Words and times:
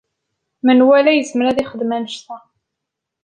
Menwala 0.65 1.11
yezmer 1.13 1.45
ad 1.47 1.57
yexdem 1.59 1.91
annect-a. 1.95 2.37